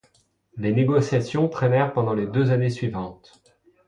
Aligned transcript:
Les 0.57 0.71
négociations 0.71 1.47
traînèrent 1.47 1.93
pendant 1.93 2.15
les 2.15 2.25
deux 2.25 2.49
années 2.49 2.71
suivantes. 2.71 3.39